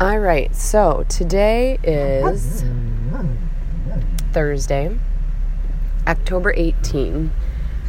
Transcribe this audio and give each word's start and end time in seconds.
All 0.00 0.20
right, 0.20 0.54
so 0.54 1.04
today 1.08 1.76
is 1.82 2.62
Thursday, 4.30 4.96
October 6.06 6.54
18, 6.56 7.32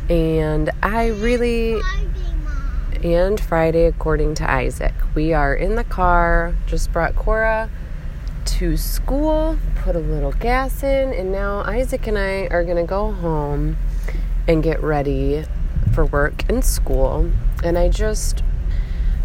and 0.10 0.72
I 0.82 1.10
really, 1.10 1.80
and 3.04 3.40
Friday, 3.40 3.86
according 3.86 4.34
to 4.36 4.50
Isaac. 4.50 4.96
We 5.14 5.34
are 5.34 5.54
in 5.54 5.76
the 5.76 5.84
car, 5.84 6.56
just 6.66 6.92
brought 6.92 7.16
Cora 7.16 7.70
to 8.44 8.76
school, 8.76 9.60
put 9.76 9.96
a 9.96 10.00
little 10.00 10.32
gas 10.32 10.82
in, 10.82 11.14
and 11.14 11.32
now 11.32 11.60
Isaac 11.60 12.08
and 12.08 12.18
I 12.18 12.48
are 12.48 12.64
gonna 12.64 12.86
go 12.86 13.12
home 13.12 13.78
and 14.48 14.64
get 14.64 14.82
ready 14.82 15.46
for 15.94 16.08
work 16.08 16.44
and 16.50 16.66
school. 16.66 17.30
And 17.64 17.78
I 17.78 17.88
just, 17.90 18.42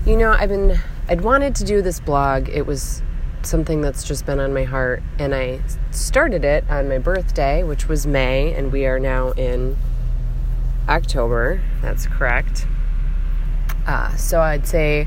you 0.04 0.18
know, 0.18 0.32
I've 0.32 0.50
been, 0.50 0.80
I'd 1.08 1.20
wanted 1.20 1.54
to 1.56 1.64
do 1.64 1.82
this 1.82 2.00
blog. 2.00 2.48
It 2.48 2.66
was 2.66 3.02
something 3.42 3.82
that's 3.82 4.04
just 4.04 4.24
been 4.24 4.40
on 4.40 4.54
my 4.54 4.64
heart, 4.64 5.02
and 5.18 5.34
I 5.34 5.60
started 5.90 6.44
it 6.44 6.64
on 6.70 6.88
my 6.88 6.98
birthday, 6.98 7.62
which 7.62 7.88
was 7.88 8.06
May, 8.06 8.54
and 8.54 8.72
we 8.72 8.86
are 8.86 8.98
now 8.98 9.32
in 9.32 9.76
October. 10.88 11.60
That's 11.82 12.06
correct. 12.06 12.66
Uh, 13.86 14.16
so 14.16 14.40
I'd 14.40 14.66
say 14.66 15.06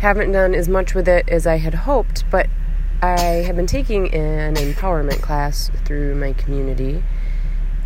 haven't 0.00 0.32
done 0.32 0.54
as 0.54 0.68
much 0.68 0.94
with 0.94 1.08
it 1.08 1.28
as 1.28 1.46
I 1.46 1.56
had 1.56 1.74
hoped, 1.74 2.24
but 2.30 2.48
I 3.00 3.44
have 3.46 3.56
been 3.56 3.66
taking 3.66 4.12
an 4.12 4.56
empowerment 4.56 5.22
class 5.22 5.70
through 5.84 6.14
my 6.16 6.34
community, 6.34 7.02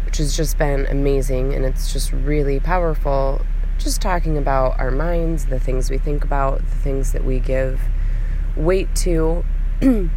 which 0.04 0.16
has 0.16 0.37
just 0.37 0.59
been 0.59 0.87
amazing 0.87 1.54
and 1.54 1.65
it's 1.65 1.92
just 1.92 2.12
really 2.12 2.59
powerful. 2.59 3.45
Just 3.78 4.00
talking 4.00 4.38
about 4.38 4.78
our 4.78 4.90
minds, 4.90 5.46
the 5.46 5.60
things 5.60 5.90
we 5.90 5.98
think 5.98 6.24
about, 6.24 6.58
the 6.58 6.76
things 6.76 7.12
that 7.12 7.24
we 7.24 7.38
give 7.38 7.80
weight 8.56 8.94
to. 8.96 9.44
and 9.80 10.10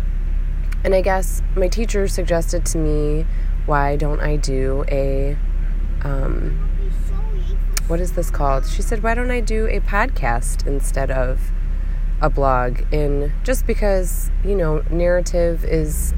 I 0.83 1.01
guess 1.01 1.41
my 1.55 1.67
teacher 1.67 2.07
suggested 2.07 2.65
to 2.67 2.77
me, 2.77 3.25
why 3.65 3.95
don't 3.95 4.21
I 4.21 4.37
do 4.37 4.85
a, 4.87 5.37
um, 6.01 6.69
what 7.87 7.99
is 7.99 8.13
this 8.13 8.31
called? 8.31 8.65
She 8.65 8.81
said, 8.81 9.03
why 9.03 9.13
don't 9.13 9.31
I 9.31 9.41
do 9.41 9.67
a 9.67 9.79
podcast 9.81 10.65
instead 10.65 11.11
of 11.11 11.51
a 12.21 12.29
blog 12.29 12.81
in 12.93 13.31
just 13.43 13.67
because, 13.67 14.31
you 14.43 14.55
know, 14.55 14.83
narrative 14.89 15.63
is 15.63 16.13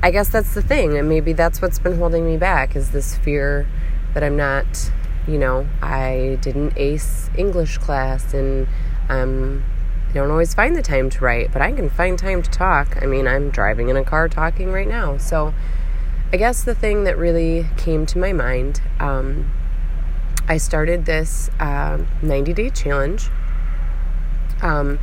I 0.00 0.12
guess 0.12 0.28
that's 0.28 0.54
the 0.54 0.62
thing 0.62 0.96
and 0.96 1.08
maybe 1.08 1.32
that's 1.32 1.60
what's 1.60 1.80
been 1.80 1.98
holding 1.98 2.24
me 2.24 2.36
back 2.36 2.76
is 2.76 2.92
this 2.92 3.16
fear 3.16 3.66
that 4.14 4.22
I'm 4.22 4.36
not, 4.36 4.92
you 5.28 5.38
know, 5.38 5.66
I 5.82 6.38
didn't 6.40 6.72
ace 6.76 7.30
English 7.36 7.78
class 7.78 8.34
and 8.34 8.66
um 9.08 9.64
I 10.08 10.14
don't 10.14 10.30
always 10.30 10.54
find 10.54 10.74
the 10.74 10.82
time 10.82 11.10
to 11.10 11.24
write, 11.24 11.52
but 11.52 11.60
I 11.60 11.70
can 11.72 11.90
find 11.90 12.18
time 12.18 12.42
to 12.42 12.50
talk. 12.50 12.96
I 13.02 13.06
mean, 13.06 13.28
I'm 13.28 13.50
driving 13.50 13.90
in 13.90 13.96
a 13.96 14.04
car 14.04 14.26
talking 14.26 14.72
right 14.72 14.88
now. 14.88 15.18
So 15.18 15.52
I 16.32 16.38
guess 16.38 16.64
the 16.64 16.74
thing 16.74 17.04
that 17.04 17.18
really 17.18 17.66
came 17.76 18.06
to 18.06 18.18
my 18.18 18.32
mind, 18.32 18.80
um, 19.00 19.50
I 20.48 20.56
started 20.56 21.04
this 21.04 21.50
uh, 21.60 21.98
90 22.22 22.54
day 22.54 22.70
challenge. 22.70 23.28
Um, 24.62 24.98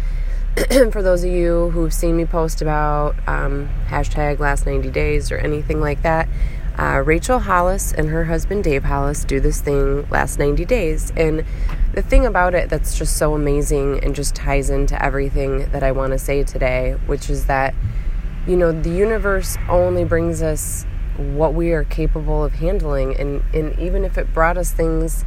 for 0.92 1.04
those 1.04 1.24
of 1.24 1.30
you 1.30 1.70
who've 1.70 1.94
seen 1.94 2.18
me 2.18 2.26
post 2.26 2.64
about 2.64 3.16
um, 3.28 3.70
hashtag 3.88 4.40
last 4.40 4.66
90 4.66 4.90
days 4.90 5.32
or 5.32 5.38
anything 5.38 5.80
like 5.80 6.02
that, 6.02 6.28
uh, 6.78 7.02
Rachel 7.06 7.40
Hollis 7.40 7.94
and 7.94 8.10
her 8.10 8.26
husband 8.26 8.64
Dave 8.64 8.84
Hollis 8.84 9.24
do 9.24 9.40
this 9.40 9.62
thing 9.62 10.08
last 10.10 10.40
90 10.40 10.66
days. 10.66 11.12
And 11.16 11.46
the 11.94 12.02
thing 12.02 12.26
about 12.26 12.54
it 12.54 12.70
that's 12.70 12.98
just 12.98 13.18
so 13.18 13.34
amazing 13.34 14.04
and 14.04 14.16
just 14.16 14.36
ties 14.36 14.70
into 14.70 15.02
everything 15.04 15.70
that 15.72 15.84
I 15.84 15.92
want 15.92 16.12
to 16.12 16.20
say 16.20 16.44
today, 16.44 16.98
which 17.06 17.30
is 17.30 17.46
that, 17.46 17.74
you 18.48 18.58
know, 18.58 18.72
the 18.72 18.90
universe 18.90 19.58
only 19.70 20.04
brings 20.04 20.42
us 20.42 20.86
what 21.18 21.54
we 21.54 21.72
are 21.72 21.86
capable 21.86 22.44
of 22.44 22.54
handling. 22.54 23.16
And, 23.16 23.44
and 23.54 23.78
even 23.80 24.04
if 24.04 24.18
it 24.18 24.34
brought 24.34 24.58
us 24.58 24.72
things 24.72 25.24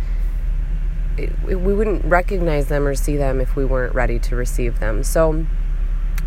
we 1.45 1.75
wouldn't 1.75 2.05
recognize 2.05 2.69
them 2.69 2.87
or 2.87 2.95
see 2.95 3.17
them 3.17 3.41
if 3.41 3.57
we 3.57 3.65
weren't 3.65 3.95
ready 3.95 4.19
to 4.21 4.37
receive 4.37 4.79
them. 4.79 5.03
So 5.03 5.47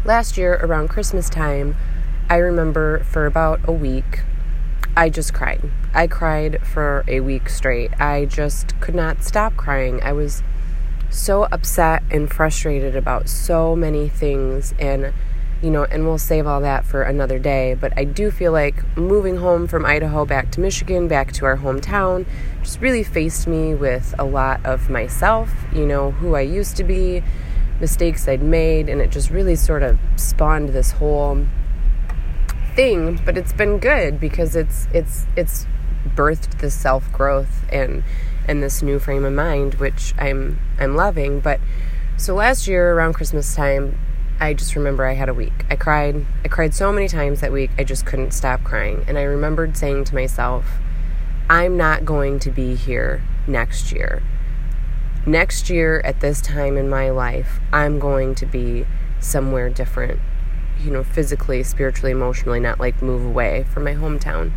last 0.03 0.37
year 0.37 0.59
around 0.61 0.89
Christmas 0.89 1.29
time, 1.29 1.75
I 2.29 2.37
remember 2.37 2.99
for 3.03 3.25
about 3.25 3.59
a 3.65 3.71
week, 3.71 4.21
I 4.95 5.09
just 5.09 5.33
cried. 5.33 5.69
I 5.93 6.07
cried 6.07 6.65
for 6.65 7.03
a 7.07 7.21
week 7.21 7.47
straight. 7.49 7.99
I 7.99 8.25
just 8.25 8.79
could 8.81 8.95
not 8.95 9.23
stop 9.23 9.55
crying. 9.55 10.01
I 10.03 10.11
was 10.11 10.43
so 11.09 11.43
upset 11.45 12.03
and 12.11 12.29
frustrated 12.31 12.95
about 12.95 13.29
so 13.29 13.75
many 13.75 14.09
things 14.09 14.73
and 14.79 15.13
you 15.61 15.69
know, 15.69 15.83
and 15.83 16.05
we'll 16.05 16.17
save 16.17 16.47
all 16.47 16.61
that 16.61 16.85
for 16.85 17.03
another 17.03 17.37
day. 17.37 17.75
But 17.79 17.93
I 17.95 18.03
do 18.03 18.31
feel 18.31 18.51
like 18.51 18.97
moving 18.97 19.37
home 19.37 19.67
from 19.67 19.85
Idaho 19.85 20.25
back 20.25 20.49
to 20.51 20.59
Michigan, 20.59 21.07
back 21.07 21.31
to 21.33 21.45
our 21.45 21.57
hometown, 21.57 22.25
just 22.63 22.81
really 22.81 23.03
faced 23.03 23.47
me 23.47 23.75
with 23.75 24.15
a 24.17 24.25
lot 24.25 24.65
of 24.65 24.89
myself, 24.89 25.51
you 25.71 25.85
know, 25.85 26.11
who 26.11 26.35
I 26.35 26.41
used 26.41 26.77
to 26.77 26.83
be, 26.83 27.21
mistakes 27.79 28.27
I'd 28.27 28.41
made, 28.41 28.89
and 28.89 29.01
it 29.01 29.11
just 29.11 29.29
really 29.29 29.55
sort 29.55 29.83
of 29.83 29.99
spawned 30.15 30.69
this 30.69 30.93
whole 30.93 31.45
thing. 32.75 33.19
But 33.25 33.37
it's 33.37 33.53
been 33.53 33.79
good 33.79 34.19
because 34.19 34.55
it's 34.55 34.87
it's 34.93 35.25
it's 35.35 35.65
birthed 36.07 36.59
this 36.59 36.73
self 36.73 37.11
growth 37.11 37.65
and 37.71 38.03
and 38.47 38.61
this 38.61 38.81
new 38.81 38.99
frame 38.99 39.25
of 39.25 39.33
mind, 39.33 39.75
which 39.75 40.13
I'm 40.17 40.59
I'm 40.79 40.95
loving. 40.95 41.39
But 41.39 41.59
so 42.17 42.35
last 42.35 42.67
year 42.67 42.93
around 42.93 43.13
Christmas 43.13 43.55
time, 43.55 43.97
I 44.39 44.53
just 44.53 44.75
remember 44.75 45.05
I 45.05 45.13
had 45.13 45.29
a 45.29 45.33
week. 45.33 45.65
I 45.69 45.75
cried. 45.75 46.25
I 46.43 46.47
cried 46.47 46.73
so 46.73 46.91
many 46.91 47.07
times 47.07 47.41
that 47.41 47.51
week, 47.51 47.71
I 47.77 47.83
just 47.83 48.05
couldn't 48.05 48.31
stop 48.31 48.63
crying. 48.63 49.05
And 49.07 49.17
I 49.17 49.23
remembered 49.23 49.77
saying 49.77 50.05
to 50.05 50.15
myself, 50.15 50.65
I'm 51.49 51.77
not 51.77 52.05
going 52.05 52.39
to 52.39 52.51
be 52.51 52.75
here 52.75 53.23
next 53.45 53.91
year. 53.91 54.23
Next 55.25 55.69
year, 55.69 56.01
at 56.03 56.21
this 56.21 56.41
time 56.41 56.77
in 56.77 56.89
my 56.89 57.11
life, 57.11 57.59
I'm 57.71 57.99
going 57.99 58.33
to 58.35 58.45
be 58.47 58.87
somewhere 59.19 59.69
different, 59.69 60.19
you 60.83 60.91
know, 60.91 61.03
physically, 61.03 61.63
spiritually, 61.63 62.11
emotionally, 62.11 62.59
not 62.59 62.79
like 62.79 63.01
move 63.01 63.25
away 63.25 63.65
from 63.71 63.83
my 63.83 63.93
hometown. 63.93 64.51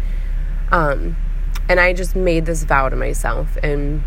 Um, 0.73 1.17
and 1.69 1.81
I 1.81 1.93
just 1.93 2.17
made 2.17 2.47
this 2.47 2.65
vow 2.65 2.89
to 2.89 2.97
myself. 2.97 3.57
And, 3.62 4.03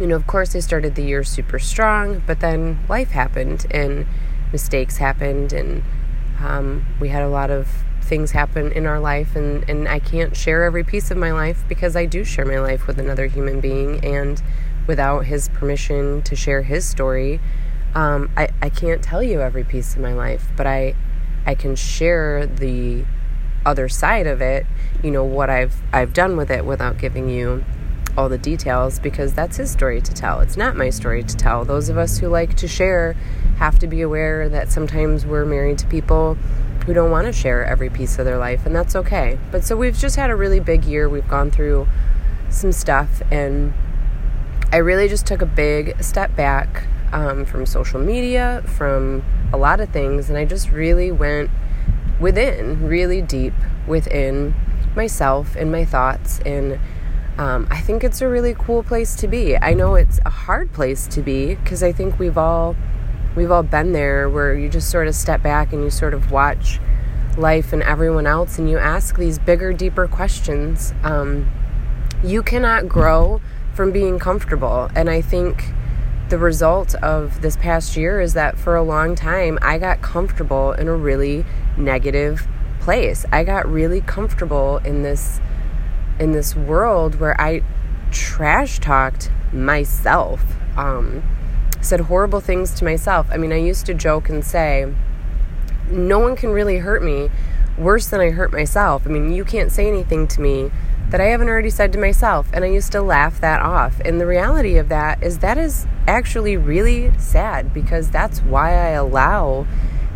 you 0.00 0.06
know, 0.06 0.16
of 0.16 0.26
course, 0.26 0.54
I 0.56 0.60
started 0.60 0.94
the 0.94 1.04
year 1.04 1.24
super 1.24 1.58
strong, 1.58 2.22
but 2.26 2.40
then 2.40 2.78
life 2.88 3.10
happened. 3.10 3.66
And, 3.70 4.06
mistakes 4.52 4.98
happened 4.98 5.52
and 5.52 5.82
um, 6.40 6.86
we 7.00 7.08
had 7.08 7.22
a 7.22 7.28
lot 7.28 7.50
of 7.50 7.68
things 8.02 8.32
happen 8.32 8.70
in 8.72 8.86
our 8.86 9.00
life 9.00 9.34
and, 9.34 9.68
and 9.68 9.88
I 9.88 9.98
can't 9.98 10.36
share 10.36 10.64
every 10.64 10.84
piece 10.84 11.10
of 11.10 11.16
my 11.16 11.32
life 11.32 11.64
because 11.68 11.96
I 11.96 12.04
do 12.04 12.24
share 12.24 12.44
my 12.44 12.60
life 12.60 12.86
with 12.86 12.98
another 12.98 13.26
human 13.26 13.60
being 13.60 14.04
and 14.04 14.42
without 14.86 15.20
his 15.26 15.48
permission 15.48 16.22
to 16.22 16.36
share 16.36 16.62
his 16.62 16.84
story 16.84 17.40
um, 17.94 18.30
I, 18.36 18.48
I 18.60 18.68
can't 18.68 19.02
tell 19.02 19.22
you 19.22 19.40
every 19.40 19.64
piece 19.64 19.94
of 19.94 20.02
my 20.02 20.12
life 20.12 20.48
but 20.56 20.66
I 20.66 20.94
I 21.46 21.54
can 21.54 21.76
share 21.76 22.46
the 22.46 23.04
other 23.64 23.88
side 23.88 24.26
of 24.26 24.40
it 24.40 24.66
you 25.02 25.10
know 25.10 25.24
what 25.24 25.50
I've 25.50 25.74
I've 25.92 26.12
done 26.12 26.36
with 26.36 26.50
it 26.50 26.64
without 26.64 26.98
giving 26.98 27.28
you 27.28 27.64
all 28.16 28.28
the 28.28 28.38
details 28.38 28.98
because 28.98 29.32
that's 29.32 29.56
his 29.56 29.70
story 29.70 30.00
to 30.02 30.12
tell. 30.12 30.40
It's 30.40 30.56
not 30.56 30.76
my 30.76 30.90
story 30.90 31.22
to 31.22 31.36
tell. 31.36 31.64
Those 31.64 31.88
of 31.88 31.96
us 31.96 32.18
who 32.18 32.28
like 32.28 32.54
to 32.56 32.68
share 32.68 33.14
have 33.56 33.78
to 33.78 33.86
be 33.86 34.02
aware 34.02 34.48
that 34.48 34.70
sometimes 34.70 35.24
we're 35.24 35.46
married 35.46 35.78
to 35.78 35.86
people 35.86 36.34
who 36.84 36.92
don't 36.92 37.10
want 37.10 37.26
to 37.26 37.32
share 37.32 37.64
every 37.64 37.88
piece 37.88 38.18
of 38.18 38.24
their 38.24 38.38
life, 38.38 38.66
and 38.66 38.74
that's 38.74 38.94
okay. 38.94 39.38
But 39.50 39.64
so 39.64 39.76
we've 39.76 39.96
just 39.96 40.16
had 40.16 40.30
a 40.30 40.36
really 40.36 40.60
big 40.60 40.84
year. 40.84 41.08
We've 41.08 41.26
gone 41.26 41.50
through 41.50 41.88
some 42.50 42.72
stuff, 42.72 43.22
and 43.30 43.72
I 44.72 44.76
really 44.76 45.08
just 45.08 45.26
took 45.26 45.40
a 45.40 45.46
big 45.46 46.02
step 46.02 46.36
back 46.36 46.84
um, 47.12 47.44
from 47.44 47.66
social 47.66 48.00
media, 48.00 48.62
from 48.66 49.22
a 49.52 49.56
lot 49.56 49.80
of 49.80 49.90
things, 49.90 50.28
and 50.28 50.38
I 50.38 50.44
just 50.44 50.70
really 50.70 51.12
went 51.12 51.50
within, 52.20 52.86
really 52.86 53.22
deep 53.22 53.54
within 53.86 54.54
myself 54.94 55.56
and 55.56 55.72
my 55.72 55.84
thoughts 55.84 56.38
and 56.44 56.78
um, 57.38 57.66
I 57.70 57.80
think 57.80 58.04
it's 58.04 58.20
a 58.20 58.28
really 58.28 58.54
cool 58.54 58.82
place 58.82 59.16
to 59.16 59.28
be. 59.28 59.56
I 59.56 59.72
know 59.72 59.94
it's 59.94 60.20
a 60.24 60.30
hard 60.30 60.72
place 60.72 61.06
to 61.08 61.22
be 61.22 61.54
because 61.54 61.82
I 61.82 61.92
think 61.92 62.18
we've 62.18 62.36
all 62.36 62.76
we've 63.34 63.50
all 63.50 63.62
been 63.62 63.92
there 63.92 64.28
where 64.28 64.54
you 64.54 64.68
just 64.68 64.90
sort 64.90 65.08
of 65.08 65.14
step 65.14 65.42
back 65.42 65.72
and 65.72 65.82
you 65.82 65.90
sort 65.90 66.12
of 66.12 66.30
watch 66.30 66.78
life 67.38 67.72
and 67.72 67.82
everyone 67.82 68.26
else 68.26 68.58
and 68.58 68.68
you 68.68 68.76
ask 68.76 69.16
these 69.16 69.38
bigger, 69.38 69.72
deeper 69.72 70.06
questions. 70.06 70.92
Um, 71.02 71.50
you 72.22 72.42
cannot 72.42 72.86
grow 72.86 73.40
from 73.72 73.90
being 73.90 74.18
comfortable, 74.18 74.90
and 74.94 75.08
I 75.08 75.22
think 75.22 75.64
the 76.32 76.38
result 76.38 76.94
of 77.02 77.42
this 77.42 77.58
past 77.58 77.94
year 77.94 78.18
is 78.18 78.32
that 78.32 78.56
for 78.56 78.74
a 78.74 78.82
long 78.82 79.14
time 79.14 79.58
I 79.60 79.76
got 79.76 80.00
comfortable 80.00 80.72
in 80.72 80.88
a 80.88 80.96
really 80.96 81.44
negative 81.76 82.46
place. 82.80 83.26
I 83.30 83.44
got 83.44 83.70
really 83.70 84.00
comfortable 84.00 84.78
in 84.78 85.02
this 85.02 85.42
in 86.18 86.32
this 86.32 86.56
world 86.56 87.20
where 87.20 87.38
I 87.38 87.62
trash 88.10 88.78
talked 88.78 89.30
myself, 89.52 90.42
um, 90.74 91.22
said 91.82 92.00
horrible 92.00 92.40
things 92.40 92.72
to 92.76 92.84
myself. 92.84 93.26
I 93.30 93.36
mean, 93.36 93.52
I 93.52 93.56
used 93.56 93.84
to 93.84 93.92
joke 93.92 94.30
and 94.30 94.42
say, 94.42 94.90
no 95.90 96.18
one 96.18 96.34
can 96.34 96.48
really 96.48 96.78
hurt 96.78 97.02
me 97.02 97.28
worse 97.76 98.06
than 98.06 98.22
I 98.22 98.30
hurt 98.30 98.52
myself. 98.52 99.02
I 99.04 99.10
mean, 99.10 99.34
you 99.34 99.44
can't 99.44 99.70
say 99.70 99.86
anything 99.86 100.26
to 100.28 100.40
me 100.40 100.70
that 101.12 101.20
I 101.20 101.26
haven't 101.26 101.50
already 101.50 101.68
said 101.68 101.92
to 101.92 101.98
myself. 101.98 102.48
And 102.54 102.64
I 102.64 102.68
used 102.68 102.90
to 102.92 103.02
laugh 103.02 103.38
that 103.42 103.60
off. 103.60 104.00
And 104.02 104.18
the 104.18 104.26
reality 104.26 104.78
of 104.78 104.88
that 104.88 105.22
is 105.22 105.40
that 105.40 105.58
is 105.58 105.86
actually 106.08 106.56
really 106.56 107.16
sad 107.18 107.74
because 107.74 108.10
that's 108.10 108.40
why 108.40 108.70
I 108.70 108.88
allow 108.92 109.66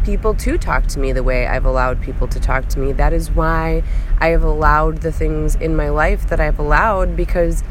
people 0.05 0.33
to 0.35 0.57
talk 0.57 0.87
to 0.87 0.99
me 0.99 1.13
the 1.13 1.23
way 1.23 1.47
I've 1.47 1.67
allowed 1.67 2.01
people 2.01 2.27
to 2.29 2.41
talk 2.41 2.69
to 2.71 2.79
me. 2.79 2.93
That 2.93 3.13
is 3.13 3.31
why 3.31 3.83
I 4.21 4.29
have 4.29 4.43
allowed 4.43 5.03
the 5.03 5.13
things 5.13 5.55
in 5.55 5.77
my 5.77 5.91
life 5.91 6.29
that 6.31 6.41
I've 6.41 6.59
allowed 6.59 7.15
because 7.15 7.63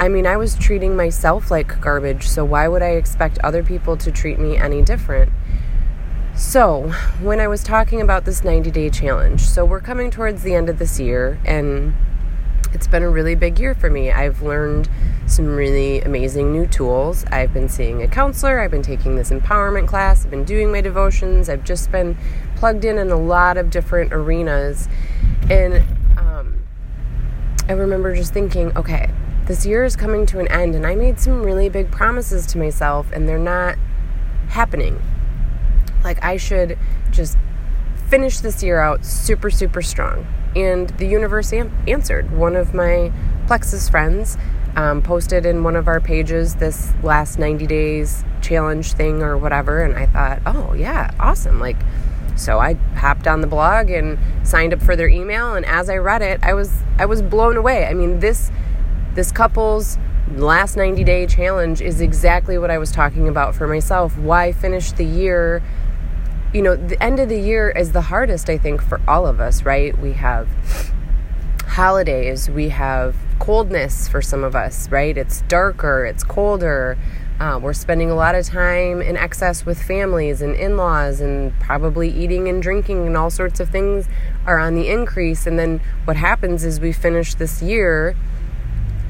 I 0.00 0.08
mean, 0.08 0.26
I 0.26 0.36
was 0.36 0.56
treating 0.56 0.94
myself 0.96 1.50
like 1.50 1.80
garbage, 1.80 2.28
so 2.28 2.44
why 2.44 2.68
would 2.68 2.82
I 2.82 2.90
expect 2.90 3.38
other 3.40 3.64
people 3.64 3.96
to 3.96 4.12
treat 4.12 4.38
me 4.38 4.56
any 4.56 4.80
different? 4.80 5.32
So, 6.36 6.90
when 7.20 7.40
I 7.40 7.48
was 7.48 7.64
talking 7.64 8.00
about 8.00 8.24
this 8.24 8.44
90 8.44 8.70
day 8.70 8.90
challenge, 8.90 9.40
so 9.40 9.64
we're 9.64 9.80
coming 9.80 10.12
towards 10.12 10.44
the 10.44 10.54
end 10.54 10.68
of 10.68 10.78
this 10.78 11.00
year, 11.00 11.40
and 11.44 11.94
it's 12.72 12.86
been 12.86 13.02
a 13.02 13.10
really 13.10 13.34
big 13.34 13.58
year 13.58 13.74
for 13.74 13.90
me. 13.90 14.10
I've 14.10 14.42
learned 14.42 14.88
some 15.26 15.46
really 15.46 16.00
amazing 16.00 16.52
new 16.52 16.66
tools. 16.66 17.24
I've 17.30 17.52
been 17.52 17.68
seeing 17.68 18.02
a 18.02 18.08
counselor, 18.08 18.60
I've 18.60 18.70
been 18.70 18.82
taking 18.82 19.16
this 19.16 19.30
empowerment 19.30 19.86
class, 19.86 20.24
I've 20.24 20.30
been 20.30 20.44
doing 20.44 20.72
my 20.72 20.80
devotions, 20.80 21.48
I've 21.48 21.64
just 21.64 21.90
been 21.92 22.16
plugged 22.56 22.84
in 22.84 22.98
in 22.98 23.10
a 23.10 23.16
lot 23.16 23.56
of 23.56 23.70
different 23.70 24.12
arenas. 24.12 24.88
And 25.50 25.84
um, 26.18 26.62
I 27.68 27.72
remember 27.72 28.14
just 28.14 28.32
thinking, 28.32 28.76
okay, 28.76 29.10
this 29.46 29.64
year 29.64 29.84
is 29.84 29.96
coming 29.96 30.26
to 30.26 30.38
an 30.38 30.48
end, 30.48 30.74
and 30.74 30.86
I 30.86 30.94
made 30.94 31.18
some 31.18 31.42
really 31.42 31.68
big 31.68 31.90
promises 31.90 32.46
to 32.48 32.58
myself, 32.58 33.10
and 33.12 33.28
they're 33.28 33.38
not 33.38 33.76
happening. 34.48 35.00
Like, 36.04 36.22
I 36.22 36.36
should 36.36 36.78
just 37.10 37.36
finish 38.08 38.40
this 38.40 38.62
year 38.62 38.80
out 38.80 39.04
super, 39.04 39.50
super 39.50 39.82
strong. 39.82 40.26
And 40.56 40.90
the 40.90 41.06
universe 41.06 41.52
am- 41.52 41.76
answered. 41.86 42.30
One 42.30 42.56
of 42.56 42.74
my 42.74 43.12
Plexus 43.46 43.88
friends 43.88 44.36
um, 44.76 45.02
posted 45.02 45.46
in 45.46 45.64
one 45.64 45.76
of 45.76 45.88
our 45.88 46.00
pages 46.00 46.56
this 46.56 46.92
last 47.02 47.38
90 47.38 47.66
days 47.66 48.24
challenge 48.42 48.92
thing 48.92 49.22
or 49.22 49.36
whatever. 49.36 49.82
And 49.82 49.96
I 49.96 50.06
thought, 50.06 50.42
oh, 50.46 50.74
yeah, 50.74 51.10
awesome. 51.18 51.58
Like, 51.58 51.76
so 52.36 52.58
I 52.58 52.74
hopped 52.94 53.26
on 53.26 53.40
the 53.40 53.46
blog 53.46 53.90
and 53.90 54.18
signed 54.46 54.72
up 54.72 54.80
for 54.80 54.94
their 54.94 55.08
email. 55.08 55.54
And 55.54 55.66
as 55.66 55.90
I 55.90 55.96
read 55.96 56.22
it, 56.22 56.40
I 56.42 56.54
was 56.54 56.72
I 56.98 57.06
was 57.06 57.20
blown 57.20 57.56
away. 57.56 57.86
I 57.86 57.94
mean, 57.94 58.20
this 58.20 58.50
this 59.14 59.32
couple's 59.32 59.98
last 60.36 60.76
90 60.76 61.02
day 61.04 61.26
challenge 61.26 61.80
is 61.80 62.00
exactly 62.00 62.58
what 62.58 62.70
I 62.70 62.78
was 62.78 62.92
talking 62.92 63.28
about 63.28 63.54
for 63.54 63.66
myself. 63.66 64.16
Why 64.16 64.52
finish 64.52 64.92
the 64.92 65.04
year 65.04 65.62
you 66.52 66.62
know, 66.62 66.76
the 66.76 67.02
end 67.02 67.18
of 67.18 67.28
the 67.28 67.38
year 67.38 67.70
is 67.70 67.92
the 67.92 68.02
hardest, 68.02 68.48
I 68.48 68.58
think, 68.58 68.82
for 68.82 69.00
all 69.06 69.26
of 69.26 69.40
us, 69.40 69.64
right? 69.64 69.96
We 69.98 70.14
have 70.14 70.48
holidays, 71.66 72.48
we 72.48 72.70
have 72.70 73.14
coldness 73.38 74.08
for 74.08 74.20
some 74.22 74.42
of 74.42 74.56
us, 74.56 74.90
right? 74.90 75.16
It's 75.16 75.42
darker, 75.42 76.04
it's 76.04 76.24
colder. 76.24 76.98
Uh, 77.38 77.56
we're 77.62 77.72
spending 77.72 78.10
a 78.10 78.16
lot 78.16 78.34
of 78.34 78.44
time 78.44 79.00
in 79.00 79.16
excess 79.16 79.64
with 79.64 79.80
families 79.80 80.42
and 80.42 80.56
in 80.56 80.76
laws, 80.76 81.20
and 81.20 81.52
probably 81.60 82.10
eating 82.10 82.48
and 82.48 82.60
drinking 82.60 83.06
and 83.06 83.16
all 83.16 83.30
sorts 83.30 83.60
of 83.60 83.68
things 83.68 84.08
are 84.44 84.58
on 84.58 84.74
the 84.74 84.88
increase. 84.88 85.46
And 85.46 85.56
then 85.56 85.80
what 86.04 86.16
happens 86.16 86.64
is 86.64 86.80
we 86.80 86.92
finish 86.92 87.34
this 87.34 87.62
year 87.62 88.16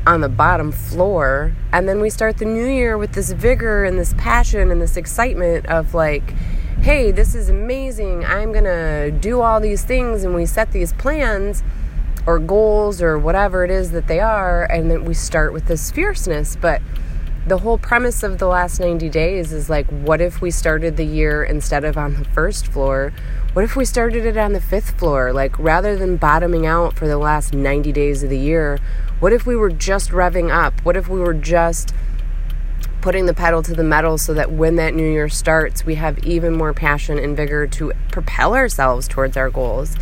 on 0.06 0.20
the 0.20 0.28
bottom 0.28 0.72
floor, 0.72 1.54
and 1.72 1.88
then 1.88 2.00
we 2.00 2.10
start 2.10 2.36
the 2.36 2.44
new 2.44 2.66
year 2.66 2.98
with 2.98 3.12
this 3.12 3.30
vigor 3.30 3.84
and 3.84 3.98
this 3.98 4.14
passion 4.18 4.70
and 4.70 4.80
this 4.80 4.96
excitement 4.96 5.64
of 5.66 5.94
like, 5.94 6.34
hey, 6.80 7.10
this 7.10 7.34
is 7.34 7.48
amazing. 7.48 8.24
I'm 8.24 8.52
going 8.52 8.64
to 8.64 9.10
do 9.10 9.40
all 9.40 9.60
these 9.60 9.84
things. 9.84 10.24
And 10.24 10.34
we 10.34 10.46
set 10.46 10.72
these 10.72 10.92
plans 10.92 11.62
or 12.26 12.38
goals 12.38 13.02
or 13.02 13.18
whatever 13.18 13.64
it 13.64 13.70
is 13.70 13.90
that 13.92 14.06
they 14.06 14.20
are. 14.20 14.64
And 14.64 14.90
then 14.90 15.04
we 15.04 15.14
start 15.14 15.52
with 15.52 15.66
this 15.66 15.90
fierceness. 15.90 16.56
But 16.56 16.80
the 17.46 17.58
whole 17.58 17.78
premise 17.78 18.22
of 18.22 18.38
the 18.38 18.46
last 18.46 18.78
90 18.78 19.08
days 19.08 19.52
is 19.52 19.70
like, 19.70 19.86
what 19.86 20.20
if 20.20 20.40
we 20.40 20.50
started 20.50 20.96
the 20.96 21.06
year 21.06 21.42
instead 21.42 21.84
of 21.84 21.96
on 21.96 22.14
the 22.14 22.24
first 22.26 22.66
floor? 22.66 23.12
What 23.54 23.64
if 23.64 23.74
we 23.74 23.84
started 23.84 24.26
it 24.26 24.36
on 24.36 24.52
the 24.52 24.60
fifth 24.60 24.98
floor? 24.98 25.32
Like, 25.32 25.58
rather 25.58 25.96
than 25.96 26.16
bottoming 26.16 26.66
out 26.66 26.94
for 26.94 27.08
the 27.08 27.18
last 27.18 27.54
90 27.54 27.90
days 27.92 28.22
of 28.22 28.30
the 28.30 28.38
year, 28.38 28.78
what 29.20 29.32
if 29.32 29.46
we 29.46 29.56
were 29.56 29.70
just 29.70 30.10
revving 30.10 30.50
up? 30.50 30.84
What 30.84 30.96
if 30.96 31.08
we 31.08 31.18
were 31.18 31.34
just 31.34 31.94
putting 33.08 33.24
the 33.24 33.32
pedal 33.32 33.62
to 33.62 33.72
the 33.72 33.82
metal 33.82 34.18
so 34.18 34.34
that 34.34 34.52
when 34.52 34.76
that 34.76 34.92
new 34.92 35.10
year 35.10 35.30
starts, 35.30 35.86
we 35.86 35.94
have 35.94 36.18
even 36.18 36.54
more 36.54 36.74
passion 36.74 37.18
and 37.18 37.34
vigor 37.34 37.66
to 37.66 37.90
propel 38.12 38.54
ourselves 38.54 39.08
towards 39.08 39.34
our 39.34 39.48
goals. 39.48 39.96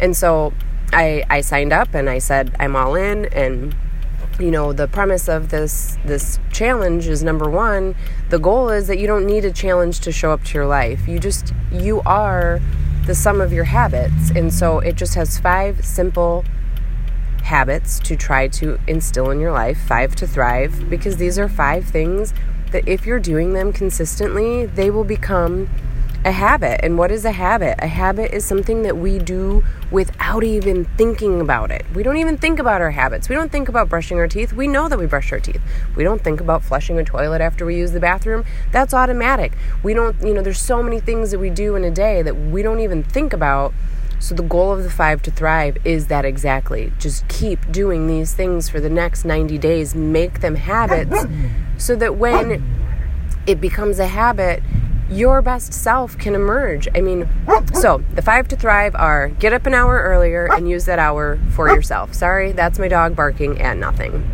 And 0.00 0.16
so 0.16 0.54
I, 0.90 1.24
I 1.28 1.42
signed 1.42 1.74
up 1.74 1.92
and 1.92 2.08
I 2.08 2.16
said, 2.16 2.56
I'm 2.58 2.74
all 2.74 2.94
in. 2.94 3.26
And, 3.34 3.76
you 4.40 4.50
know, 4.50 4.72
the 4.72 4.88
premise 4.88 5.28
of 5.28 5.50
this, 5.50 5.98
this 6.06 6.40
challenge 6.50 7.06
is 7.06 7.22
number 7.22 7.50
one, 7.50 7.94
the 8.30 8.38
goal 8.38 8.70
is 8.70 8.86
that 8.86 8.98
you 8.98 9.06
don't 9.06 9.26
need 9.26 9.44
a 9.44 9.52
challenge 9.52 10.00
to 10.00 10.10
show 10.10 10.30
up 10.30 10.42
to 10.44 10.54
your 10.54 10.66
life. 10.66 11.06
You 11.06 11.18
just, 11.18 11.52
you 11.70 12.00
are 12.06 12.60
the 13.04 13.14
sum 13.14 13.42
of 13.42 13.52
your 13.52 13.64
habits. 13.64 14.30
And 14.30 14.54
so 14.54 14.78
it 14.78 14.96
just 14.96 15.16
has 15.16 15.38
five 15.38 15.84
simple 15.84 16.46
habits 17.48 17.98
to 18.00 18.14
try 18.14 18.46
to 18.46 18.78
instill 18.86 19.30
in 19.30 19.40
your 19.40 19.52
life, 19.52 19.78
five 19.78 20.14
to 20.14 20.26
thrive, 20.26 20.88
because 20.90 21.16
these 21.16 21.38
are 21.38 21.48
five 21.48 21.84
things 21.86 22.34
that 22.72 22.86
if 22.86 23.06
you're 23.06 23.18
doing 23.18 23.54
them 23.54 23.72
consistently, 23.72 24.66
they 24.66 24.90
will 24.90 25.04
become 25.04 25.66
a 26.26 26.32
habit. 26.32 26.78
And 26.84 26.98
what 26.98 27.10
is 27.10 27.24
a 27.24 27.32
habit? 27.32 27.76
A 27.78 27.86
habit 27.86 28.34
is 28.34 28.44
something 28.44 28.82
that 28.82 28.98
we 28.98 29.18
do 29.18 29.64
without 29.90 30.44
even 30.44 30.84
thinking 30.98 31.40
about 31.40 31.70
it. 31.70 31.86
We 31.94 32.02
don't 32.02 32.18
even 32.18 32.36
think 32.36 32.58
about 32.58 32.82
our 32.82 32.90
habits. 32.90 33.30
We 33.30 33.34
don't 33.34 33.50
think 33.50 33.70
about 33.70 33.88
brushing 33.88 34.18
our 34.18 34.28
teeth. 34.28 34.52
We 34.52 34.66
know 34.66 34.90
that 34.90 34.98
we 34.98 35.06
brush 35.06 35.32
our 35.32 35.40
teeth. 35.40 35.62
We 35.96 36.04
don't 36.04 36.22
think 36.22 36.42
about 36.42 36.62
flushing 36.62 36.98
a 36.98 37.04
toilet 37.04 37.40
after 37.40 37.64
we 37.64 37.76
use 37.76 37.92
the 37.92 38.00
bathroom. 38.00 38.44
That's 38.72 38.92
automatic. 38.92 39.52
We 39.82 39.94
don't, 39.94 40.20
you 40.20 40.34
know, 40.34 40.42
there's 40.42 40.60
so 40.60 40.82
many 40.82 41.00
things 41.00 41.30
that 41.30 41.38
we 41.38 41.48
do 41.48 41.76
in 41.76 41.84
a 41.84 41.90
day 41.90 42.20
that 42.20 42.36
we 42.36 42.62
don't 42.62 42.80
even 42.80 43.02
think 43.04 43.32
about 43.32 43.72
so, 44.20 44.34
the 44.34 44.42
goal 44.42 44.72
of 44.72 44.82
the 44.82 44.90
five 44.90 45.22
to 45.22 45.30
thrive 45.30 45.78
is 45.84 46.08
that 46.08 46.24
exactly. 46.24 46.92
Just 46.98 47.26
keep 47.28 47.70
doing 47.70 48.08
these 48.08 48.34
things 48.34 48.68
for 48.68 48.80
the 48.80 48.90
next 48.90 49.24
90 49.24 49.58
days, 49.58 49.94
make 49.94 50.40
them 50.40 50.56
habits 50.56 51.24
so 51.78 51.94
that 51.96 52.16
when 52.16 52.62
it 53.46 53.60
becomes 53.60 54.00
a 54.00 54.08
habit, 54.08 54.62
your 55.08 55.40
best 55.40 55.72
self 55.72 56.18
can 56.18 56.34
emerge. 56.34 56.88
I 56.94 57.00
mean, 57.00 57.28
so 57.72 58.02
the 58.14 58.20
five 58.20 58.48
to 58.48 58.56
thrive 58.56 58.94
are 58.96 59.28
get 59.28 59.52
up 59.52 59.66
an 59.66 59.74
hour 59.74 60.02
earlier 60.02 60.52
and 60.52 60.68
use 60.68 60.84
that 60.86 60.98
hour 60.98 61.38
for 61.52 61.68
yourself. 61.68 62.12
Sorry, 62.12 62.52
that's 62.52 62.78
my 62.78 62.88
dog 62.88 63.14
barking 63.14 63.60
at 63.60 63.76
nothing. 63.76 64.28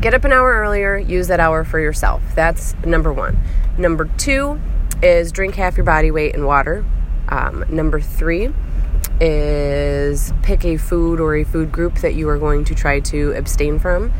Get 0.00 0.12
up 0.12 0.24
an 0.24 0.32
hour 0.32 0.52
earlier, 0.52 0.98
use 0.98 1.28
that 1.28 1.40
hour 1.40 1.64
for 1.64 1.80
yourself. 1.80 2.22
That's 2.34 2.74
number 2.84 3.12
one. 3.12 3.38
Number 3.78 4.04
two 4.18 4.60
is 5.02 5.32
drink 5.32 5.54
half 5.54 5.76
your 5.76 5.84
body 5.84 6.10
weight 6.10 6.34
in 6.34 6.44
water. 6.44 6.84
Um, 7.28 7.64
number 7.68 8.00
three 8.00 8.52
is 9.20 10.32
pick 10.42 10.64
a 10.64 10.76
food 10.76 11.20
or 11.20 11.36
a 11.36 11.44
food 11.44 11.72
group 11.72 11.96
that 11.96 12.14
you 12.14 12.28
are 12.28 12.38
going 12.38 12.64
to 12.64 12.74
try 12.74 13.00
to 13.00 13.32
abstain 13.32 13.78
from. 13.78 14.12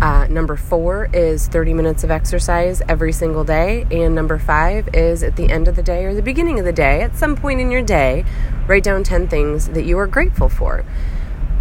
Uh, 0.00 0.26
number 0.28 0.56
four 0.56 1.08
is 1.12 1.46
30 1.48 1.72
minutes 1.72 2.04
of 2.04 2.10
exercise 2.10 2.82
every 2.88 3.12
single 3.12 3.44
day. 3.44 3.86
And 3.90 4.14
number 4.14 4.38
five 4.38 4.88
is 4.94 5.22
at 5.22 5.36
the 5.36 5.50
end 5.50 5.68
of 5.68 5.76
the 5.76 5.82
day 5.82 6.04
or 6.04 6.14
the 6.14 6.22
beginning 6.22 6.58
of 6.58 6.64
the 6.64 6.72
day, 6.72 7.02
at 7.02 7.16
some 7.16 7.36
point 7.36 7.60
in 7.60 7.70
your 7.70 7.82
day, 7.82 8.24
write 8.66 8.82
down 8.82 9.04
10 9.04 9.28
things 9.28 9.68
that 9.68 9.84
you 9.84 9.98
are 9.98 10.06
grateful 10.06 10.48
for. 10.48 10.84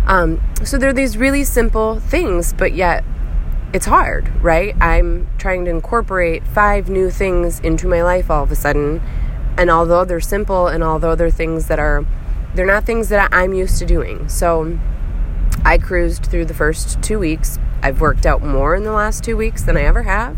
Um, 0.06 0.42
so 0.64 0.78
there 0.78 0.90
are 0.90 0.94
these 0.94 1.18
really 1.18 1.44
simple 1.44 2.00
things, 2.00 2.54
but 2.54 2.74
yet 2.74 3.04
it's 3.74 3.86
hard, 3.86 4.30
right? 4.44 4.76
I'm 4.82 5.28
trying 5.38 5.66
to 5.66 5.72
incorporate 5.72 6.46
five 6.46 6.90
new 6.90 7.10
things 7.10 7.60
into 7.62 7.88
my 7.88 8.04
life 8.04 8.30
all 8.30 8.44
of 8.44 8.52
a 8.52 8.56
sudden. 8.56 9.02
And 9.58 9.70
although 9.70 10.04
they're 10.04 10.20
simple 10.20 10.68
and 10.68 10.84
although 10.84 11.16
they're 11.16 11.32
things 11.32 11.68
that 11.68 11.80
are 11.80 12.06
they're 12.55 12.65
not 12.65 12.86
things 12.86 13.10
that 13.10 13.29
I'm 13.33 13.53
used 13.53 13.79
to 13.79 13.86
doing. 13.86 14.29
So 14.29 14.79
I 15.65 15.77
cruised 15.77 16.25
through 16.25 16.45
the 16.45 16.53
first 16.53 17.01
two 17.01 17.19
weeks. 17.19 17.57
I've 17.81 18.01
worked 18.01 18.25
out 18.25 18.41
more 18.41 18.75
in 18.75 18.83
the 18.83 18.91
last 18.91 19.24
two 19.24 19.38
weeks 19.38 19.63
than 19.63 19.77
I 19.77 19.81
ever 19.81 20.03
have. 20.03 20.38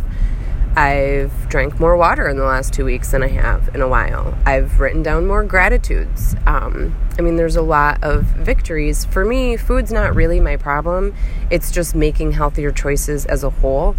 I've 0.76 1.48
drank 1.48 1.80
more 1.80 1.96
water 1.96 2.28
in 2.28 2.38
the 2.38 2.44
last 2.44 2.74
two 2.74 2.84
weeks 2.84 3.12
than 3.12 3.24
I 3.24 3.30
have 3.30 3.74
in 3.74 3.82
a 3.82 3.88
while. 3.88 4.38
I've 4.46 4.80
written 4.82 5.04
down 5.04 5.26
more 5.26 5.44
gratitudes. 5.46 6.36
Um, 6.46 6.94
I 7.18 7.22
mean, 7.22 7.38
there's 7.38 7.56
a 7.56 7.62
lot 7.62 8.04
of 8.04 8.24
victories. 8.24 9.06
For 9.06 9.24
me, 9.24 9.56
food's 9.56 9.92
not 9.92 10.14
really 10.16 10.42
my 10.42 10.58
problem, 10.58 11.16
it's 11.50 11.72
just 11.72 11.96
making 11.96 12.34
healthier 12.34 12.72
choices 12.72 13.26
as 13.26 13.44
a 13.44 13.50
whole. 13.50 13.96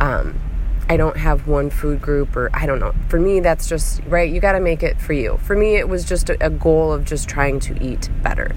Um, 0.00 0.40
I 0.88 0.96
don't 0.96 1.16
have 1.16 1.48
one 1.48 1.70
food 1.70 2.00
group 2.00 2.36
or 2.36 2.50
I 2.54 2.66
don't 2.66 2.78
know. 2.78 2.94
For 3.08 3.18
me, 3.18 3.40
that's 3.40 3.68
just 3.68 4.00
right. 4.06 4.32
You 4.32 4.40
got 4.40 4.52
to 4.52 4.60
make 4.60 4.82
it 4.82 5.00
for 5.00 5.12
you. 5.12 5.38
For 5.38 5.56
me, 5.56 5.76
it 5.76 5.88
was 5.88 6.04
just 6.04 6.30
a, 6.30 6.44
a, 6.44 6.50
goal 6.50 6.92
of 6.92 7.04
just 7.04 7.28
trying 7.28 7.58
to 7.60 7.82
eat 7.82 8.08
better. 8.22 8.54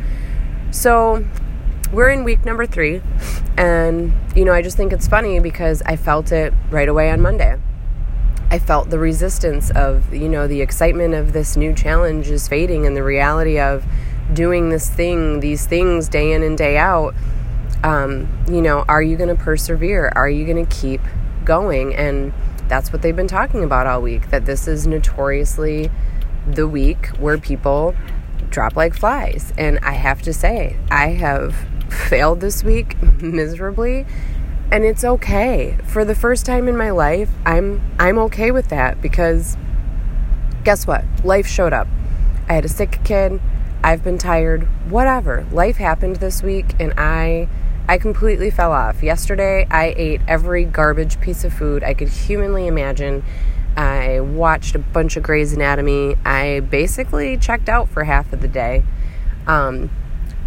So 0.72 1.26
we're 1.92 2.10
in 2.10 2.24
week 2.24 2.46
number 2.46 2.68
three, 2.68 3.02
and 3.58 4.14
you 4.36 4.46
know, 4.46 4.54
I 4.54 4.62
just 4.62 4.78
think 4.78 4.94
it's 4.94 5.08
funny 5.08 5.40
because 5.40 5.82
I 5.84 5.96
felt 5.96 6.32
it 6.32 6.54
right 6.70 6.88
away 6.88 7.10
on 7.10 7.22
Monday. 7.22 7.60
I 8.52 8.58
felt 8.60 8.90
the 8.90 9.00
resistance 9.00 9.70
of, 9.72 10.14
you 10.14 10.28
know, 10.28 10.48
the 10.48 10.62
excitement 10.62 11.14
of 11.14 11.34
this 11.34 11.56
new 11.56 11.74
challenge 11.74 12.30
is 12.30 12.48
fading 12.48 12.88
and 12.88 12.96
the 12.96 13.04
reality 13.04 13.60
of 13.60 13.86
doing 14.34 14.70
this 14.70 14.90
thing, 14.90 15.40
these 15.40 15.68
things 15.68 16.10
day 16.10 16.32
in 16.32 16.42
and 16.42 16.58
day 16.58 16.78
out. 16.78 17.14
Um, 17.84 18.28
you 18.50 18.62
know, 18.62 18.86
are 18.90 19.04
you 19.04 19.18
going 19.18 19.36
to 19.36 19.42
persevere? 19.42 20.12
Are 20.16 20.30
you 20.30 20.46
going 20.46 20.66
to 20.66 20.76
keep 20.76 21.02
going? 21.50 21.96
And 21.96 22.32
that's 22.68 22.94
what 22.94 23.02
they've 23.02 23.16
been 23.16 23.28
talking 23.28 23.64
about 23.64 23.88
all 23.88 24.04
week 24.04 24.30
that 24.30 24.46
this 24.46 24.68
is 24.68 24.86
notoriously 24.86 25.90
the 26.48 26.68
week 26.68 27.08
where 27.18 27.40
people 27.40 27.96
drop 28.52 28.76
like 28.76 28.94
flies. 28.94 29.52
And 29.58 29.80
I 29.80 29.94
have 29.94 30.22
to 30.22 30.34
say, 30.34 30.78
I 30.92 31.08
have 31.08 31.56
failed 32.10 32.40
this 32.40 32.64
week 32.64 33.02
miserably 33.22 34.06
and 34.72 34.86
it's 34.86 35.04
okay. 35.04 35.78
For 35.86 36.06
the 36.06 36.14
first 36.14 36.46
time 36.46 36.68
in 36.68 36.78
my 36.78 36.92
life, 36.92 37.32
I'm 37.46 37.82
I'm 37.98 38.20
okay 38.20 38.52
with 38.52 38.70
that 38.70 39.02
because 39.02 39.58
guess 40.64 40.86
what? 40.86 41.04
Life 41.24 41.48
showed 41.48 41.74
up. 41.74 41.88
I 42.48 42.54
had 42.54 42.66
a 42.66 42.70
sick 42.70 43.00
kid. 43.04 43.42
I've 43.84 44.04
been 44.04 44.20
tired. 44.20 44.64
Whatever. 44.90 45.48
Life 45.52 45.78
happened 45.78 46.18
this 46.18 46.44
week 46.44 46.76
and 46.80 46.94
I 46.98 47.50
I 47.90 47.98
completely 47.98 48.52
fell 48.52 48.72
off. 48.72 49.02
Yesterday, 49.02 49.66
I 49.72 49.96
ate 49.98 50.22
every 50.28 50.64
garbage 50.64 51.20
piece 51.20 51.44
of 51.44 51.52
food 51.52 51.84
I 51.84 51.96
could 51.96 52.10
humanly 52.10 52.68
imagine. 52.68 53.24
I 53.76 54.20
watched 54.20 54.76
a 54.76 54.80
bunch 54.80 55.18
of 55.18 55.24
Grey's 55.24 55.54
Anatomy. 55.54 56.16
I 56.24 56.60
basically 56.60 57.36
checked 57.36 57.68
out 57.68 57.90
for 57.90 58.04
half 58.04 58.32
of 58.32 58.42
the 58.42 58.48
day. 58.48 58.84
Um, 59.48 59.90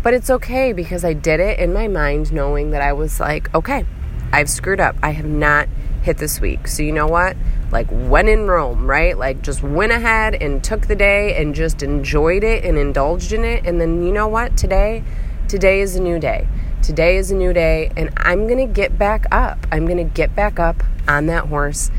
but 0.05 0.15
it's 0.15 0.31
okay 0.31 0.73
because 0.73 1.05
I 1.05 1.15
did 1.15 1.41
it 1.41 1.59
in 1.59 1.73
my 1.73 1.89
mind 1.89 2.33
knowing 2.33 2.71
that 2.71 2.81
I 2.81 2.93
was 2.93 3.19
like, 3.19 3.53
okay, 3.53 3.87
I've 4.33 4.49
screwed 4.49 4.79
up. 4.79 4.95
I 5.03 5.11
have 5.11 5.27
not 5.27 5.69
hit 6.03 6.19
this 6.19 6.41
week. 6.41 6.69
So, 6.69 6.85
you 6.85 6.93
know 6.93 7.09
what? 7.09 7.37
Like, 7.73 7.89
when 7.91 8.29
in 8.29 8.47
Rome, 8.47 8.87
right? 8.87 9.19
Like, 9.19 9.43
just 9.43 9.65
went 9.65 9.91
ahead 9.91 10.37
and 10.37 10.63
took 10.63 10.87
the 10.87 10.95
day 10.95 11.43
and 11.43 11.57
just 11.57 11.83
enjoyed 11.83 12.45
it 12.45 12.65
and 12.65 12.79
indulged 12.79 13.33
in 13.33 13.45
it. 13.45 13.67
And 13.67 13.81
then, 13.81 14.05
you 14.05 14.13
know 14.13 14.29
what? 14.29 14.57
Today, 14.57 15.03
today 15.49 15.81
is 15.81 15.97
a 15.97 16.01
new 16.01 16.21
day. 16.21 16.47
Today 16.83 17.17
is 17.17 17.31
a 17.31 17.37
new 17.37 17.53
day, 17.53 17.93
and 17.97 18.11
I'm 18.17 18.49
gonna 18.49 18.67
get 18.67 18.99
back 18.99 19.27
up. 19.31 19.69
I'm 19.71 19.87
gonna 19.87 20.03
get 20.03 20.35
back 20.35 20.59
up 20.59 20.83
on 21.07 21.27
that 21.27 21.47
horse. 21.47 21.93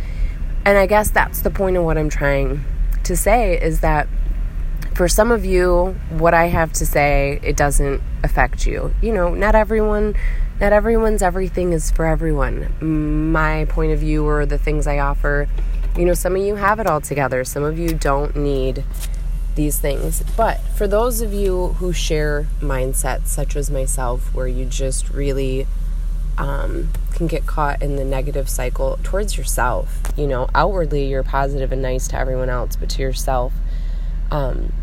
And 0.66 0.78
I 0.78 0.88
guess 0.88 1.10
that's 1.10 1.42
the 1.42 1.50
point 1.50 1.78
of 1.78 1.86
what 1.86 1.98
I'm 1.98 2.10
trying 2.10 2.66
to 3.06 3.16
say 3.16 3.58
is 3.58 3.80
that 3.80 4.10
for 4.94 5.08
some 5.08 5.32
of 5.32 5.46
you, 5.46 5.96
what 6.10 6.34
I 6.34 6.48
have 6.48 6.74
to 6.74 6.86
say, 6.86 7.40
it 7.44 7.56
doesn't 7.56 8.02
affect 8.26 8.68
you. 8.68 8.94
You 9.02 9.14
know, 9.14 9.34
not 9.34 9.56
everyone 9.56 10.16
not 10.60 10.74
everyone's 10.74 11.22
everything 11.22 11.72
is 11.72 11.90
for 11.90 12.06
everyone. 12.06 12.74
My 13.32 13.66
point 13.66 13.94
of 13.94 14.00
view 14.00 14.28
or 14.28 14.46
the 14.46 14.58
things 14.58 14.86
I 14.86 15.00
offer, 15.00 15.48
you 15.98 16.06
know, 16.06 16.14
some 16.14 16.36
of 16.36 16.42
you 16.42 16.56
have 16.56 16.80
it 16.80 16.88
all 16.88 17.02
together. 17.02 17.44
Some 17.44 17.64
of 17.64 17.80
you 17.80 17.94
don't 17.94 18.36
need 18.36 18.84
these 19.56 19.80
things. 19.80 20.24
But 20.36 20.60
for 20.76 20.88
those 20.88 21.22
of 21.22 21.34
you 21.34 21.70
who 21.80 21.94
share 21.94 22.48
mindsets 22.60 23.28
such 23.28 23.56
as 23.56 23.70
myself, 23.70 24.34
where 24.34 24.48
you 24.48 24.66
just 24.66 25.10
really 25.10 25.68
um, 26.38 26.90
can 27.14 27.28
get 27.28 27.46
caught 27.46 27.82
in 27.82 27.96
the 27.96 28.06
negative 28.06 28.50
cycle 28.50 29.00
towards 29.04 29.38
yourself, 29.38 30.02
you 30.16 30.28
know, 30.28 30.50
outwardly 30.56 31.06
you're 31.06 31.24
positive 31.24 31.72
and 31.72 31.82
nice 31.82 32.08
to 32.10 32.18
everyone 32.18 32.50
else, 32.50 32.76
but 32.76 32.90
to 32.92 33.02
yourself, 33.02 33.54
um, 34.32 34.74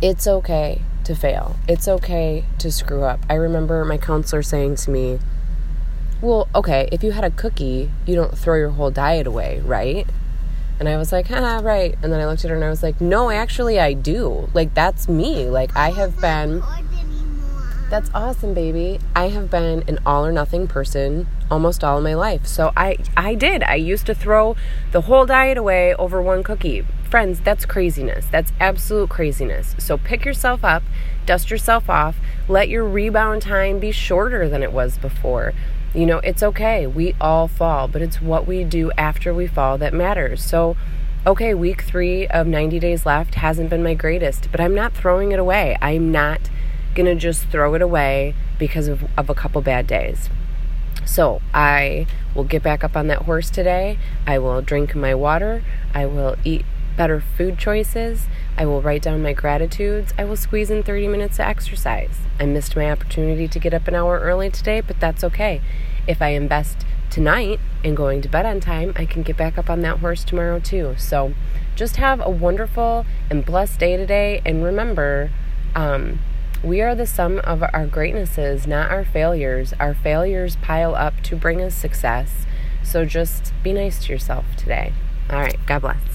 it's 0.00 0.26
okay 0.26 0.80
to 1.04 1.14
fail. 1.14 1.56
It's 1.68 1.86
okay 1.86 2.44
to 2.58 2.72
screw 2.72 3.02
up. 3.04 3.20
I 3.28 3.34
remember 3.34 3.84
my 3.84 3.98
counselor 3.98 4.42
saying 4.42 4.76
to 4.76 4.90
me, 4.90 5.18
Well, 6.20 6.48
okay, 6.54 6.88
if 6.90 7.02
you 7.02 7.12
had 7.12 7.24
a 7.24 7.30
cookie, 7.30 7.90
you 8.06 8.14
don't 8.14 8.36
throw 8.36 8.56
your 8.56 8.70
whole 8.70 8.90
diet 8.90 9.26
away, 9.26 9.60
right? 9.64 10.06
And 10.80 10.88
I 10.88 10.96
was 10.96 11.12
like, 11.12 11.30
ah, 11.30 11.60
right. 11.62 11.96
And 12.02 12.12
then 12.12 12.20
I 12.20 12.26
looked 12.26 12.44
at 12.44 12.50
her 12.50 12.56
and 12.56 12.64
I 12.64 12.70
was 12.70 12.82
like, 12.82 13.00
no, 13.00 13.30
actually, 13.30 13.78
I 13.78 13.92
do. 13.92 14.48
Like, 14.54 14.74
that's 14.74 15.08
me. 15.08 15.48
Like, 15.48 15.74
I 15.76 15.90
have 15.90 16.20
been. 16.20 16.62
That's 17.90 18.10
awesome, 18.12 18.54
baby. 18.54 18.98
I 19.14 19.28
have 19.28 19.50
been 19.50 19.84
an 19.86 20.00
all 20.04 20.26
or 20.26 20.32
nothing 20.32 20.66
person 20.66 21.28
almost 21.50 21.84
all 21.84 22.00
my 22.00 22.14
life. 22.14 22.46
So 22.46 22.72
I 22.76 22.96
I 23.16 23.34
did. 23.34 23.62
I 23.62 23.76
used 23.76 24.06
to 24.06 24.14
throw 24.14 24.56
the 24.90 25.02
whole 25.02 25.26
diet 25.26 25.58
away 25.58 25.94
over 25.94 26.20
one 26.20 26.42
cookie. 26.42 26.84
Friends, 27.08 27.40
that's 27.40 27.64
craziness. 27.64 28.26
That's 28.32 28.52
absolute 28.58 29.10
craziness. 29.10 29.76
So 29.78 29.96
pick 29.96 30.24
yourself 30.24 30.64
up, 30.64 30.82
dust 31.26 31.50
yourself 31.50 31.88
off, 31.88 32.16
let 32.48 32.68
your 32.68 32.84
rebound 32.84 33.42
time 33.42 33.78
be 33.78 33.92
shorter 33.92 34.48
than 34.48 34.62
it 34.62 34.72
was 34.72 34.98
before. 34.98 35.52
You 35.94 36.06
know, 36.06 36.18
it's 36.18 36.42
okay. 36.42 36.88
We 36.88 37.14
all 37.20 37.46
fall, 37.46 37.86
but 37.86 38.02
it's 38.02 38.20
what 38.20 38.48
we 38.48 38.64
do 38.64 38.90
after 38.98 39.32
we 39.32 39.46
fall 39.46 39.78
that 39.78 39.94
matters. 39.94 40.42
So, 40.42 40.76
okay, 41.24 41.54
week 41.54 41.82
three 41.82 42.26
of 42.26 42.48
90 42.48 42.80
days 42.80 43.06
left 43.06 43.36
hasn't 43.36 43.70
been 43.70 43.82
my 43.82 43.94
greatest, 43.94 44.50
but 44.50 44.60
I'm 44.60 44.74
not 44.74 44.92
throwing 44.92 45.30
it 45.30 45.38
away. 45.38 45.76
I'm 45.80 46.10
not 46.10 46.50
going 46.96 47.06
to 47.06 47.14
just 47.14 47.46
throw 47.46 47.74
it 47.74 47.82
away 47.82 48.34
because 48.58 48.88
of, 48.88 49.04
of 49.16 49.30
a 49.30 49.34
couple 49.34 49.62
bad 49.62 49.86
days. 49.86 50.28
So, 51.06 51.40
I 51.52 52.06
will 52.34 52.44
get 52.44 52.64
back 52.64 52.82
up 52.82 52.96
on 52.96 53.06
that 53.06 53.22
horse 53.22 53.48
today. 53.48 53.98
I 54.26 54.38
will 54.40 54.62
drink 54.62 54.96
my 54.96 55.14
water. 55.14 55.62
I 55.94 56.06
will 56.06 56.36
eat 56.42 56.64
better 56.96 57.20
food 57.20 57.58
choices. 57.58 58.26
I 58.56 58.66
will 58.66 58.82
write 58.82 59.02
down 59.02 59.22
my 59.22 59.32
gratitudes. 59.32 60.12
I 60.16 60.24
will 60.24 60.36
squeeze 60.36 60.70
in 60.70 60.82
30 60.82 61.08
minutes 61.08 61.38
of 61.38 61.46
exercise. 61.46 62.18
I 62.38 62.46
missed 62.46 62.76
my 62.76 62.90
opportunity 62.90 63.48
to 63.48 63.58
get 63.58 63.74
up 63.74 63.88
an 63.88 63.94
hour 63.94 64.20
early 64.20 64.50
today, 64.50 64.80
but 64.80 65.00
that's 65.00 65.24
okay. 65.24 65.60
If 66.06 66.22
I 66.22 66.28
invest 66.28 66.84
tonight 67.10 67.60
in 67.82 67.94
going 67.94 68.22
to 68.22 68.28
bed 68.28 68.46
on 68.46 68.60
time, 68.60 68.92
I 68.96 69.06
can 69.06 69.22
get 69.22 69.36
back 69.36 69.56
up 69.58 69.70
on 69.70 69.80
that 69.80 69.98
horse 69.98 70.24
tomorrow 70.24 70.60
too. 70.60 70.94
So 70.98 71.34
just 71.74 71.96
have 71.96 72.20
a 72.24 72.30
wonderful 72.30 73.06
and 73.30 73.44
blessed 73.44 73.80
day 73.80 73.96
today. 73.96 74.40
And 74.44 74.64
remember, 74.64 75.30
um, 75.74 76.20
we 76.62 76.80
are 76.80 76.94
the 76.94 77.06
sum 77.06 77.40
of 77.44 77.62
our 77.62 77.86
greatnesses, 77.86 78.66
not 78.66 78.90
our 78.90 79.04
failures. 79.04 79.74
Our 79.78 79.94
failures 79.94 80.56
pile 80.56 80.94
up 80.94 81.20
to 81.24 81.36
bring 81.36 81.60
us 81.60 81.74
success. 81.74 82.46
So 82.82 83.04
just 83.04 83.52
be 83.62 83.72
nice 83.72 84.04
to 84.04 84.12
yourself 84.12 84.44
today. 84.56 84.92
All 85.30 85.40
right. 85.40 85.58
God 85.66 85.80
bless. 85.80 86.13